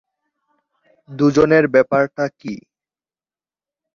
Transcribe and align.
দুজনের 1.09 1.65
ব্যাপারটা 1.73 2.25
কী? 2.39 2.55